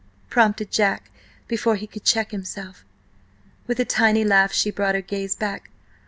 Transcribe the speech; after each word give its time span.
prompted 0.31 0.71
Jack 0.71 1.11
before 1.47 1.75
he 1.75 1.85
could 1.85 2.03
check 2.03 2.31
himself. 2.31 2.83
With 3.67 3.79
a 3.79 3.85
tiny 3.85 4.23
laugh 4.23 4.51
she 4.51 4.71
brought 4.71 4.95
her 4.95 5.01
gaze 5.01 5.35
back. 5.35 5.69